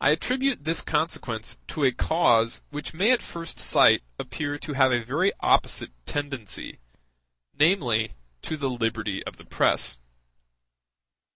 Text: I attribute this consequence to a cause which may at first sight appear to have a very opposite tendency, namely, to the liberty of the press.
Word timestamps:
I 0.00 0.10
attribute 0.10 0.64
this 0.64 0.82
consequence 0.82 1.56
to 1.68 1.84
a 1.84 1.92
cause 1.92 2.60
which 2.70 2.92
may 2.92 3.12
at 3.12 3.22
first 3.22 3.60
sight 3.60 4.02
appear 4.18 4.58
to 4.58 4.72
have 4.72 4.90
a 4.90 5.04
very 5.04 5.30
opposite 5.38 5.92
tendency, 6.06 6.80
namely, 7.54 8.14
to 8.42 8.56
the 8.56 8.68
liberty 8.68 9.22
of 9.22 9.36
the 9.36 9.44
press. 9.46 10.00